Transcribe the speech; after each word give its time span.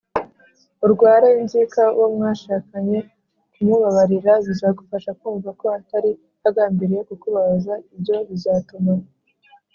urware 0.85 1.29
inzika 1.41 1.81
uwo 1.95 2.07
mwashakanye 2.15 2.97
kumubabarira 3.53 4.33
bizagufasha 4.45 5.11
kumva 5.19 5.49
ko 5.59 5.65
atari 5.77 6.11
agambiriye 6.47 7.01
kukubabaza 7.09 7.73
Ibyo 7.95 8.17
bizatuma 8.29 8.93